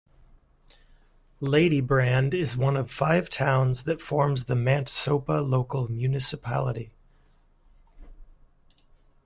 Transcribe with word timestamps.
Ladybrand 1.41 2.33
is 2.33 2.57
one 2.57 2.75
of 2.75 2.89
five 2.89 3.29
towns 3.29 3.83
that 3.83 4.01
forms 4.01 4.45
the 4.45 4.55
Mantsopa 4.55 5.47
Local 5.47 5.91
Municipality. 5.91 6.91